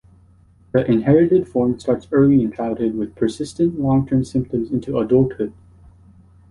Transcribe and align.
The 0.71 0.83
inherited 0.83 1.47
form 1.47 1.79
starts 1.79 2.07
early 2.11 2.41
in 2.41 2.51
childhood 2.51 2.95
with 2.95 3.15
persistent 3.15 3.79
long-term 3.79 4.23
symptoms 4.23 4.71
into 4.71 4.97
adulthood. 4.97 5.53